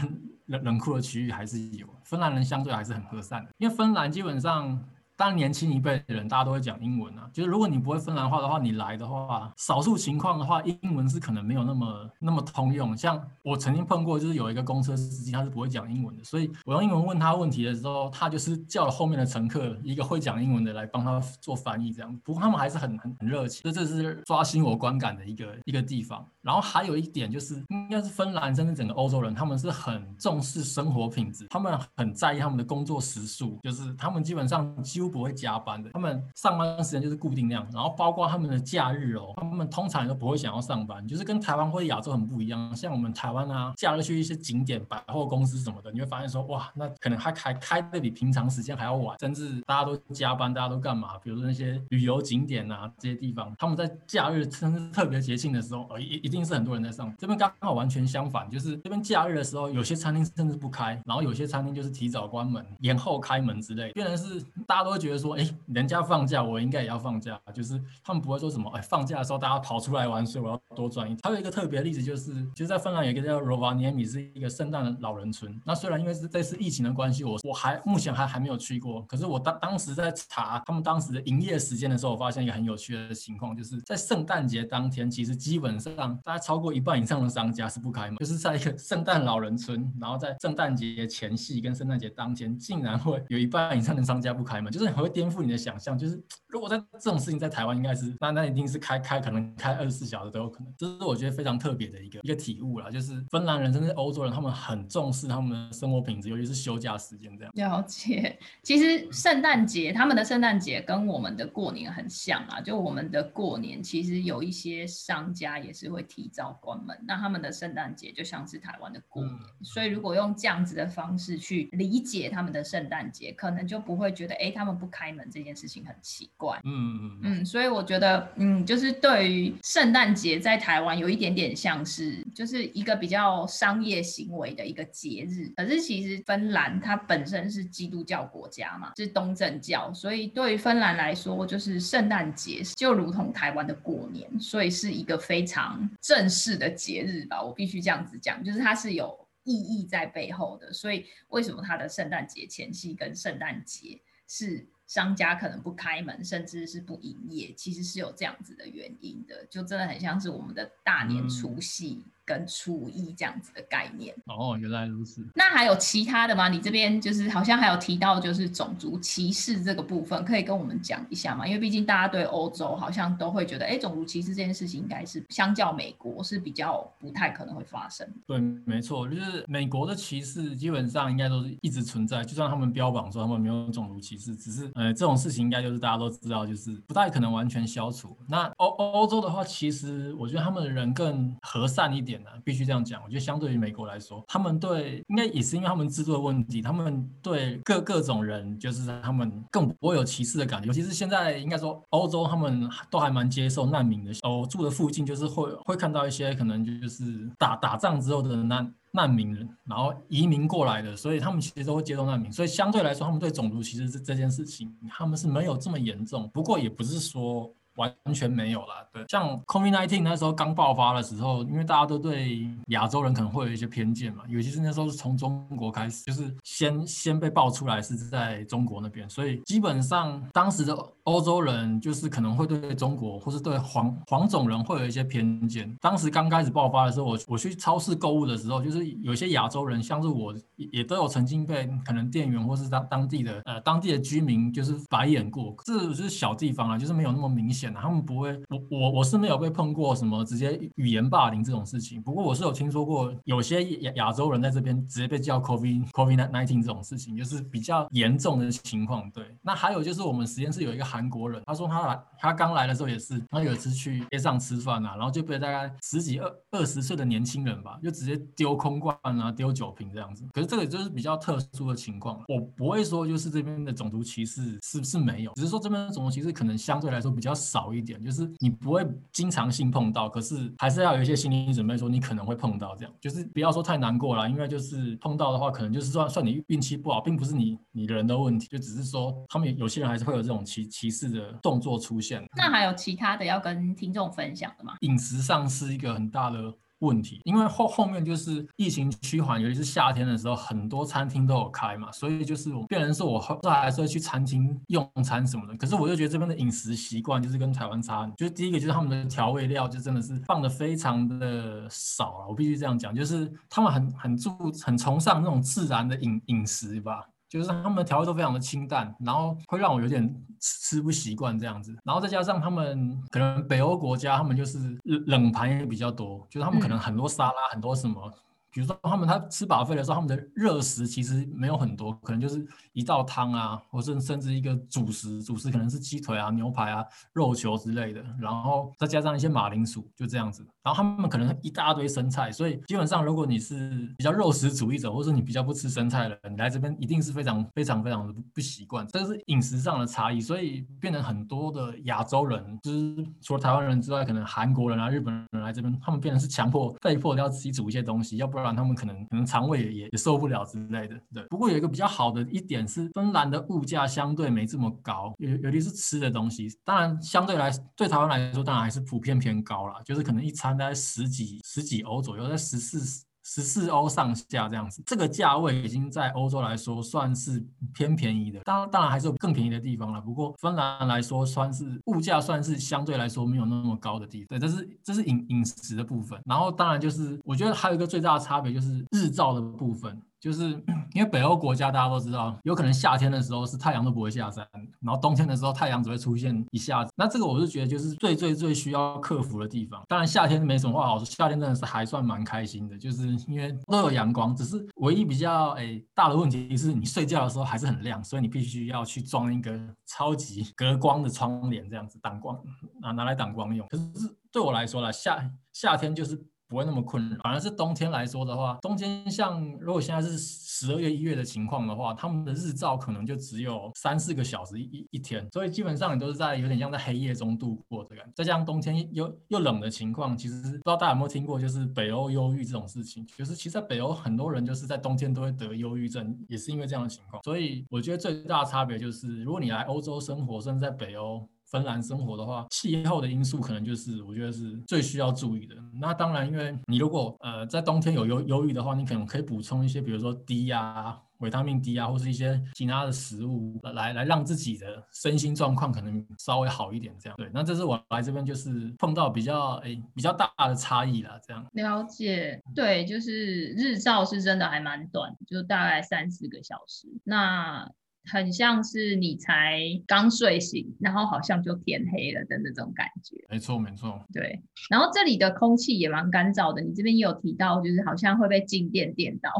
[0.49, 4.79] 冷冷酷的区域还是有，芬兰人相对还是很和善的，因为芬兰基本上。
[5.19, 7.29] 当年轻一辈的人，大家都会讲英文啊。
[7.33, 12.97] 就是如果你不会芬兰话的话，你来的话，少数情况的话，英文是可能没有那么那么通用。
[12.97, 22.17] 像我曾经碰过，就是有一个公车司机，他是不会讲英文的，所以我用英文问他问题的时候，他就是叫了后面的乘客一个会讲英文的来帮他做翻译这样。
[22.23, 26.25] 不过他们还是很很很热情，这这是刷新我观感的一个一个地方。
[26.49, 35.09] 然后还有一点就是，应该是芬兰甚至整个欧洲人，他们是很重视生活品质，他们很在意他们的工作时数，就是他们基本上几乎。
[35.09, 42.77] 不会加班的，他们上班时间就是固定量，然后包括他们的假日哦，他们通常都不会想要上班，就是跟台湾或者亚洲很不一样。
[42.77, 51.17] 像我们台湾啊，假日去一些景点、百货公司什么的，你会发现说，哇，那可能还开开的比平常时间还要晚，甚至大家都加班，大家都干嘛？
[51.25, 57.13] 比如说那些旅游景点啊这些地方，他们在假日甚至特别节庆的时候，呃，一一定是很多人在上。
[57.19, 67.39] 这边刚好完全相反，就是这边假日的时候，有些餐厅甚至不开，然后有些餐厅就是提早关门、延后开门之类，变成是大家都会觉得说，哎，人家放假，我应该也要放假。
[67.55, 71.21] 就是他们不会说什么，哎，放假的时候大家跑出来玩，所以我要多赚一点。
[71.25, 75.59] 还有一个特别的例子就是，就是在芬兰有一个叫 Rovaniemi，是一个圣诞的老人村。
[75.65, 79.03] 那虽然因为是这次疫情的关系，我我还目前还还没有去过。
[79.03, 88.17] 可是我当当时在查他们当时的营业时间的时候，我发现一个很有趣的情况，就是在圣诞节当天，其实基本上大概超过一半以上的商家是不开门。
[88.17, 95.29] 就是在一个圣诞老人村，然后在圣诞节前夕跟圣诞节当天，竟然会有一半以上的商家不开门，就是很会颠。
[95.29, 100.75] 颠覆你的想象，就是如果在这种事情在台湾，应该是那那一定是开开，可能开二十四小时都有可能。
[100.77, 107.53] 这是我觉得非常特别的一个一个体悟啦，就是芬兰人甚至欧洲人，他们很重视他们的生活品质，尤其是休假时间这样。
[107.55, 125.29] 了解，其实圣诞节他们的圣诞节跟我们的过年很像啊，就我们的过年其实有一些商家也是会提早关门，那他们的圣诞节就像是台湾的过年，嗯，所以如果用这样子的方式去理解他们的圣诞节，可能就不会觉得哎，他们不开门。
[125.31, 135.53] 这件事情很奇怪，嗯嗯嗯，所以我觉得，嗯，就是对于圣诞节在台湾有一点点像是，就是一个比较商业行为的一个节日。
[135.57, 147.43] 可是其实芬兰它本身是基督教国家嘛，是东正教，所以对于芬兰来说，就是圣诞节就如同台湾的过年，所以是一个非常正式的节日吧。
[147.43, 150.73] 我必须这样子讲，就是它是有意义在背后的。
[150.73, 154.65] 所以为什么它的圣诞节前夕跟圣诞节是？
[154.89, 162.03] 商家可能不开门，甚至是不营业，其实是有这样子的原因的，就真的很像是我们的大年除夕。
[162.05, 165.27] 嗯跟初一这样子的概念哦，原来如此。
[165.35, 166.51] 那还有其他的吗？
[166.51, 171.47] 你这边就是好像还有提到就是种族歧视这个部分，可以跟我们讲一下吗？
[171.47, 178.07] 因为毕竟大家对欧洲好像都会觉得，哎，种族歧视这件事情应该是相较美国是比较不太可能会发生。
[178.27, 188.15] 对，没错，就是美国的歧视基本上应该都是一直存在，就算他们标榜说他们没有种族歧视，只是呃这种事情应该就是大家都知道，就是不太可能完全消除。
[188.27, 192.18] 那欧欧洲的话，其实我觉得他们的人更和善一点。
[192.19, 193.03] 点的，必须这样讲。
[193.05, 200.67] 我觉得相对于美国来说，他们对应该也是因为他们制度的问题，他们对各各种人就是他们更不会有歧视的感觉。
[200.67, 204.13] 尤其是现在应该说欧洲，他们都还蛮接受难民的。
[204.29, 212.33] 我住的附近就是会会看到一些可能就是打打仗之后的难难民人，然后移民过来的，所以他们其实都会接受难民。
[212.33, 216.29] 所以相对来说，他们对种族歧视这这件事情，他们是没有这么严重。
[216.33, 217.53] 不过也不是说。
[217.79, 235.73] 完全没有啦，对，像 COVID-19 那时候刚爆发的时候，因为大家都对亚洲人可能会有一些偏见嘛，尤其是那时候是从中国开始，就是先先被爆出来是在中国那边，所以基本上当时的欧洲人就是可能会对中国或是对黄黄种人会有一些偏见。
[235.81, 247.68] 当时刚开始爆发的时候，我我去超市购物的时候，就是有些亚洲人，像是我也都有曾经被可能店员或是当当地的呃当地的居民就是白眼过，这就是小地方啊，就是没有那么明显。
[247.75, 252.03] 他们不会，我我我是没有被碰过什么直接语言霸凌这种事情。
[252.03, 259.11] 不过我是有听说过有些亚亚洲人在这边直接被叫 COVID COVID nineteen 这种事情，就是比较严重的情况。
[259.11, 270.25] 对，那还有就是我们实验室有一个韩国人，他说他来他刚来的时候也是，他有一次去街上吃饭啊，然后就被大概十几二二十岁的年轻人吧，就直接丢空罐啊，丢酒瓶这样子。
[270.33, 277.58] 可是这个就是比较特殊的情况，我不会说就是这边的种族歧视是不是没有，只是说这边的种族歧视可能相对来说比较少。
[277.59, 292.25] 少一点，就是你不会经常性碰到，可是还是要有一些心理准备，说你可能会碰到这样，就是不要说太难过了，因为就是碰到的话，可能就是算算你运气不好，并不是你你的人的问题，就只是说他们有些人还是会有这种歧歧视的动作出现。
[292.37, 294.75] 那还有其他的要跟听众分享的吗？
[294.81, 296.55] 饮食上是一个很大的。
[296.81, 305.57] 问题，因为后后面就是疫情趋缓，尤其是夏天的时候，很多餐厅都有开嘛，所以就是我，变成是我后来还是会去餐厅用餐什么的。
[305.57, 314.31] 可是我就觉得这边的饮食习惯就是跟台湾差，就是第一个就是他们的调味料就真的是放的非常的少了，我必须这样讲，就是他们很很注
[314.65, 317.05] 很崇尚那种自然的饮饮食吧。
[317.29, 328.13] 就是他们的调味都非常的清淡，然后会让我有点吃不习惯这样子，然后再加上他们可能北欧国家，他们就是冷盘也比较多，就是他们可能很多沙拉，很多什么。
[328.51, 340.47] 比如说他们他吃 buffet 的时候，他们的热食其实没有很多，可能就是一道汤啊，或者甚至一个主食，主食可能是鸡腿啊、牛排啊、肉球之类的，然后再加上一些马铃薯，就这样子。
[340.63, 358.57] 然后他们可能一大堆生菜，所以基本上如果你是比较肉食主义者，或是你比较不吃生菜的人，你来这边一定是非常非常非常的不不习惯，这是饮食上的差异，所以变成很多的亚洲人，就是除了台湾人之外，可能韩国人啊、日本人来这边，他们变成是强迫被迫要自己煮一些东西，要不不然。
[358.57, 361.23] 他们可能可能肠胃也也也受不了之类的，对。
[361.25, 366.49] 不过有一个比较好的一点是，芬兰的物价相对没这么高，尤尤其是吃的东西。
[366.65, 373.07] 当然，相对来对台湾来说，当然还是普遍偏高了，就是可能一餐大概十几十几欧左右，在十四。
[373.31, 378.41] 十四欧上下这样子，这个价位已经在欧洲来说算是偏便宜的。
[378.41, 380.01] 当然，当然还是有更便宜的地方了。
[380.01, 384.29] 不过芬兰来说，算是物价算是相对来说没有那么高的地方。
[384.29, 386.19] 对，这是这是饮饮食的部分。
[386.25, 390.01] 然后当然就是，我觉得还有一个最大的差别就是日照的部分。
[390.21, 390.51] 就是
[390.95, 394.47] 因为北欧国家大家都知道，有可能夏天的时候是太阳都不会下山，
[394.81, 396.93] 然后冬天的时候太阳只会出现一下子。
[396.97, 399.83] 那这个我是觉得就是最最最需要克服的地方。
[399.87, 404.35] 当然夏天没什么话好说，夏天真的是还算蛮开心的，就是因为都有阳光。
[404.35, 412.39] 只是唯一比较诶、大的问题是你睡觉的时候还是很亮，所以你必须要去装一个超级隔光的窗帘，这样子挡光
[412.81, 413.67] 拿拿来挡光用。
[413.69, 413.85] 可是
[414.33, 416.21] 对我来说啦，夏夏天就是。
[416.49, 428.13] 不会那么困扰，反而是冬天来说的话，冬天像如果现在是十二月一月的情况的话，他们的日照可能就只有三四个小时一一天，所以基本上你都是在有点像在黑夜中度过的感觉。
[428.17, 437.23] 再加上冬天又又冷的情况，其实不知道大家有没有听过，就是北欧忧郁这种事情，就是其实在北欧很多人就是在冬天都会得忧郁症，也是因为这样的情况。
[437.23, 441.29] 所以我觉得最大的差别就是，如果你来欧洲生活，甚至在北欧。
[441.51, 445.55] 芬兰生活的话，气候的因素可能就是我觉得是最需要注意的。
[445.81, 456.95] 那当然，因为你如果呃在冬天有忧忧郁的话，你可能可以补充一些，比如说 D 啊、维他命 D 啊，或是一些其他的食物来来让自己的身心状况可能稍微好一点。
[456.99, 461.19] 这样对，那这是我来这边就是碰到比较诶、比较大的差异啦。
[461.27, 466.89] 这样了解，对，就是日照是真的还蛮短，就大概三四个小时。
[467.05, 467.69] 那
[468.11, 473.17] 很像是你才刚睡醒，然后好像就天黑了的那种感觉。
[473.29, 474.01] 没错，没错。
[474.13, 476.63] 对，然后这里的空气也蛮干燥的。
[476.63, 479.31] 你这边也有提到，就是好像会被静电电到。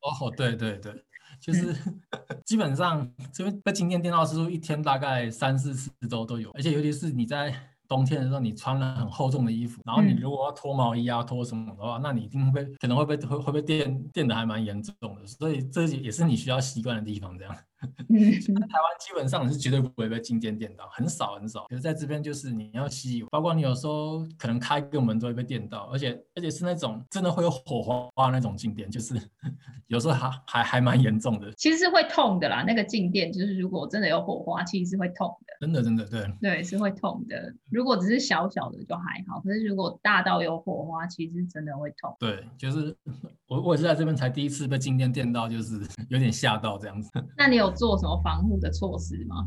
[0.00, 0.92] 哦，对对对，
[1.40, 1.74] 就是
[2.44, 7.54] 基本上这边被静电电到次数一天大概三四次都都有，而且尤其是你在。
[7.90, 17.52] 冬天的时候你穿了很厚重的衣服，然后你如果要脱毛衣啊脱什么的话，那你一定会可能会被会会被电电的还蛮严重的，所以这也是你需要习惯的地方，这样。
[18.08, 21.64] 嗯，台湾基本上是绝对不会被静电电到，很少很少。
[21.68, 27.82] 可是在这边就是你要吸引，包括你有时候可能开个门都会被电到，而且而且是那种真的会有火
[28.14, 29.14] 花那种静电，就是
[29.88, 31.50] 有时候还还还蛮严重的。
[31.54, 35.54] 其实是会痛的啦，那个静电就是如果真的有火花，其实是会痛的。
[35.60, 37.54] 真的真的对对是会痛的。
[37.70, 42.14] 如果只是小小的就还好，可是如果大到有火花，其实真的会痛。
[42.18, 42.94] 对，就是
[43.48, 47.10] 我我也是在这边才第一次被静电电到，就是 有点吓到这样子。
[47.38, 47.69] 那你有？
[47.70, 49.46] 做什么防护的措施吗？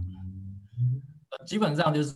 [1.48, 2.16] 基本上就是，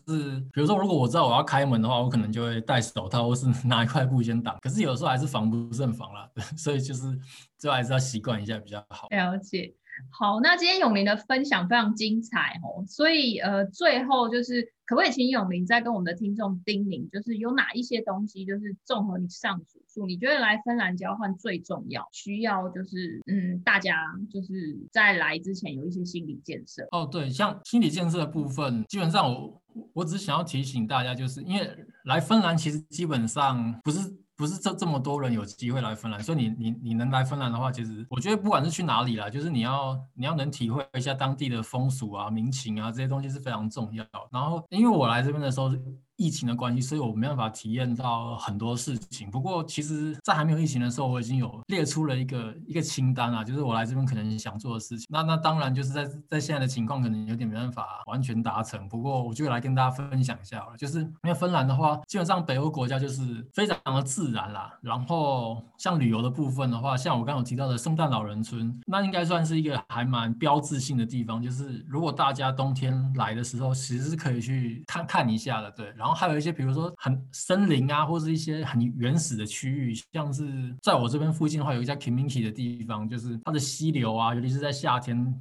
[0.53, 4.55] 比如说，如果我知道我要开门的话，我可能就会戴手套，或是拿一块布先挡。
[4.62, 7.20] 可是有时候还是防不胜防啦， 所以就是
[7.58, 9.08] 最后还是要习惯一下比较好。
[9.10, 9.74] 了解。
[10.11, 23.95] 好，那今天咏麟的分享非常精彩哦，所以呃，最后就是可不可以请咏麟再跟我们的听众叮咛，就是有哪一些东西，就是综合你上述述，你觉得来芬兰交换最重要，需要就是嗯，大家
[24.31, 26.87] 就是在来之前有一些心理建设。
[26.91, 29.61] 哦，对，像心理建设的部分，基本上我
[29.93, 31.69] 我只是想要提醒大家，就是因为
[32.05, 33.99] 来芬兰其实基本上不是。
[34.38, 44.05] 不是这这么多人有机会来芬兰，所以你你你能来芬兰的话，其实我觉得不管是去哪里啦，就是你要你要能体会一下当地的风俗啊、民情啊这些东西是非常重要。
[44.31, 45.71] 然后因为我来这边的时候。
[46.18, 49.30] 疫情的关系，所以我没办法体验到很多事情。
[49.30, 55.05] 不过，其实，在还没有疫情的时候，我已经有列出了一个一个清单啊，就是我来这边可能想做的事情。
[55.09, 58.89] 那那当然就是在在现在的情况，可能有点没办法完全达成。
[58.89, 64.74] 不过，我就来跟大家分享一下了，就是因为芬兰的话，基本上北欧国家就是非常的自然啦。
[64.82, 71.39] 然后，像旅游的部分的话，像我刚刚提到的圣诞老人村，那应该算是一个还蛮标志性的地方。
[71.39, 75.86] 就是如果大家冬天来的时候，其实是可以去看看一下的，对。
[75.95, 76.07] 然后。
[76.08, 85.38] 然后还有一些，比如说很森林啊，或是一些很原始的区域，像是在我这边附近的话，有一家 Kymminki 的地方，就是它的溪流啊，尤其是在夏天。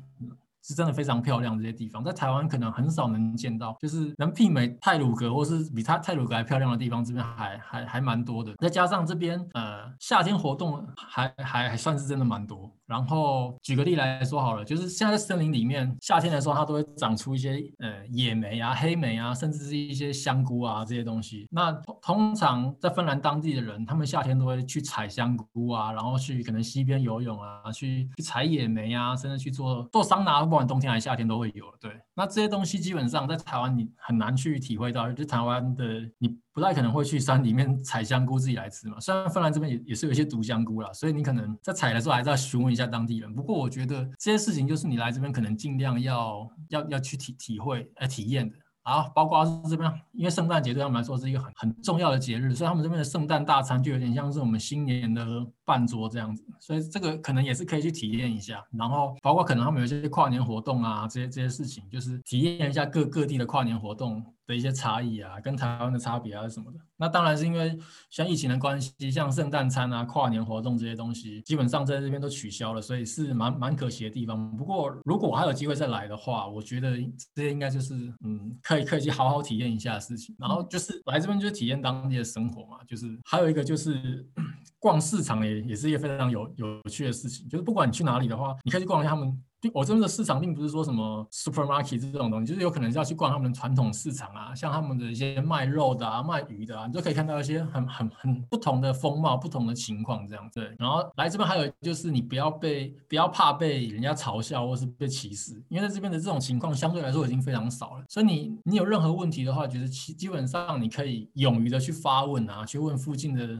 [0.68, 8.52] 是真的非常漂亮，这些地方在台湾可能很少能见到，就是能媲美泰鲁阁或是比它泰鲁阁还漂亮的地方，这边还还还蛮多的。
[8.58, 12.68] 再加上这边呃夏天活动还还还算是真的蛮多。
[12.86, 21.48] 然后举个例来说好了，就是现在在森林里面，夏天的时候它都会长出一些呃野莓啊、黑莓啊，甚至是一些香菇啊这些东西。
[21.50, 30.44] 那通常在芬兰当地的人，他们夏天都会去采香菇啊，然后去可能溪边游泳啊，去去采野莓啊，甚至去做做桑拿。
[30.44, 31.90] 不管冬天还是夏天都会有，对。
[32.14, 35.84] 那这些东西基本上在台湾你很难去体会到，就台湾的
[36.18, 38.98] 你不太可能会去山里面采香菇自己来吃嘛。
[39.00, 43.34] 虽然芬兰这边也也是有一些毒香菇啦，所以你可能在采的时候还是要询问一下当地人。
[43.34, 48.56] 不过我觉得这些事情就是你来这边可能尽量要要要去体体会呃体验的。
[48.82, 58.64] 啊，包括这边，因为圣诞节对他们来说是一个很很重要的节日，所以他们这边的圣诞大餐就有点像是我们新年的半桌这样子，所以这个可能也是可以去体验一下。
[58.72, 64.24] 然后包括可能他们有一些跨年活动啊，这些这些事情，就是体验一下各各地的跨年活动。
[64.46, 67.76] 的一些差异啊，跟台湾的差别啊什么的，那当然是因为
[68.10, 74.56] 像疫情的关系，像圣诞餐啊、跨年活动这些东西，基本上在这边都取消了，所以是蛮蛮可惜的地方。
[74.56, 76.96] 不过如果我还有机会再来的话，我觉得
[77.34, 80.32] 这些应该就是嗯，可以可以去好好体验一下的事情。
[80.38, 84.24] 然后就是来这边就是体验当地的生活嘛，就是还有一个就是
[84.78, 89.42] 逛市场也也是一个非常有有趣的事情，就是不管你去哪里的话，你可以去逛一下他们。
[89.74, 100.48] 我这边的市场并不是说什么 supermarket 这种东西，就是有可能是要去逛他们的传统市场啊，像他们的一些卖肉的啊、卖鱼的啊，你就可以看到一些很很很不同的风貌、不同的情况这样。
[100.54, 108.04] 对，然后来这边还有就是你不要被不要怕被人家嘲笑或是被歧视，因为在这边的这种情况相对来说已经非常少了。
[108.08, 113.58] 所以你你有任何问题的话，就是基基本上你可以勇于的去发问啊，去问附近的。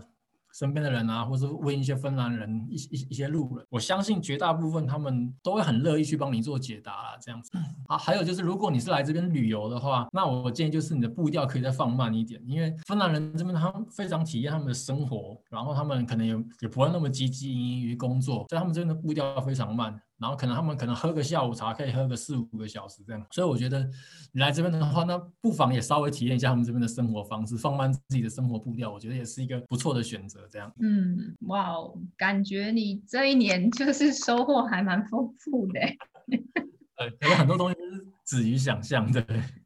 [0.57, 7.51] 身边的人啊，或是问一些芬兰人、一一一些路人，我相信绝大部分他们都会很乐意去帮你做解答啊，这样子。
[7.89, 20.01] 啊，还有就是，如果你是来这边旅游的话，那我建议就是你的步调可以再放慢一点，因为芬兰人这边他们非常体验他们的生活，然后他们可能也也不会那么积极于工作，所以他们这边的步调非常慢。
[20.19, 23.87] 然后可能他们可能喝个下午茶可以喝个四五个小时这样，所以我觉得
[24.33, 30.49] 你来这边的话，那不妨也稍微体验一下他们这边的生活方式，放慢自己的生活步调，我觉得也是一个不错的选择。
[30.51, 35.81] 这样，嗯，哇哦，感觉你这一年就是收获还蛮丰富的。
[36.29, 39.23] 对， 有很多东西是止于想象的。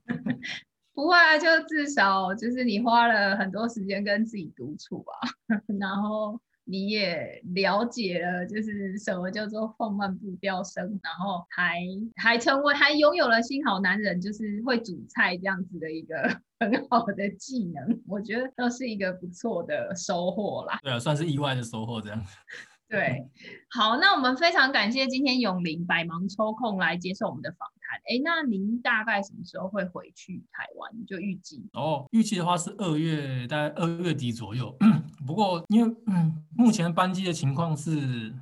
[0.92, 5.30] 不会啊，就至少就是你花了很多时间跟自己独处啊，
[5.78, 6.40] 然后。
[6.70, 11.80] 你也了解了，就是什么叫做放慢步调生，然后还
[12.14, 16.14] 还成为还拥有了新好男人，就是会煮菜这样子的一个
[16.60, 20.78] 很好的技能，我觉得都是一个不错的收获啦。
[20.82, 22.24] 对啊，算是意外的收获这样。
[22.88, 23.28] 对，
[23.70, 27.98] 好，那我们非常感谢今天永林百忙抽空来接受我们的访谈。
[28.06, 31.06] 哎，那您大概什么时候会回去台湾？
[31.06, 31.68] 就预计？
[31.72, 34.76] 哦，预计的话是二月，大概二月底左右。
[35.26, 37.90] 不过因为嗯，目前班机的情况是，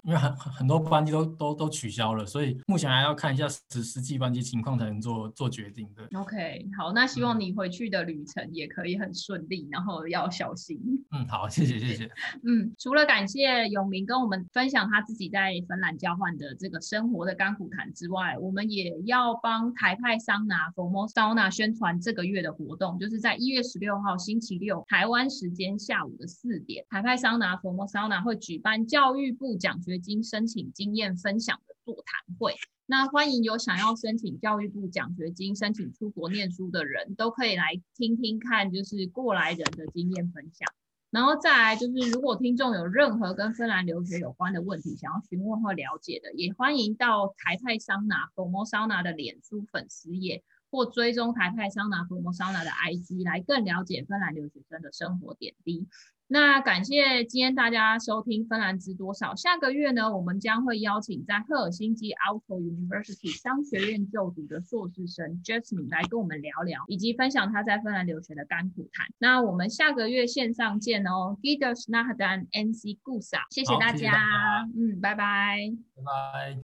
[0.04, 6.18] 因为很很多班机都都都取消了，所以目前还要看一下实实际班机情况才能做做决定的。
[6.18, 10.78] OK，好，那希望你回去的旅程也可以很顺利，然后要小心。
[11.10, 12.10] 嗯，好，谢谢谢谢。
[12.44, 14.38] 嗯，除了感谢永明跟我们。
[14.52, 32.54] 分享他自己在芬兰交换的这个生活的甘苦谈之外，我们也要帮台派桑拿 Formosauna 宣传这个月的活动，就是在一月十六号星期六台湾时间下午的四点，台派桑拿 Formosauna 会举办教育部奖学金申请经验分享的座谈会。
[32.86, 40.66] 那欢迎有想要申请教育部奖学金、申请出国念书的人都可以来听听看，就是过来人的经验分享。
[41.10, 55.88] 然后再来就是，如果听众有任何跟芬兰留学有关的问题，想要询问或了解的，也欢迎到台派桑拿 Formosauna 的脸书粉丝页，或追踪台派桑拿 Formosauna 的 IG，来更了解芬兰留学生的生活点滴。
[56.30, 59.32] 那感谢今天大家收听《芬兰知多少》。
[59.36, 69.06] 下个月呢，我们将会邀请在赫尔辛基 Aalto University 商学院就读的硕士生 Jasmine 来跟我们聊聊，以及分享他在芬兰留学的甘苦谈。
[69.18, 73.38] 那我们下个月线上见哦 g i d o s nähdään ensi kuussa。
[73.48, 74.68] 谢谢大家，谢谢大家。
[74.76, 76.56] 嗯，拜拜，拜拜。